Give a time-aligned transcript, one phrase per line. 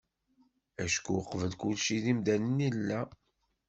[0.83, 3.01] Acku uqbel kulci d imdanen i nella.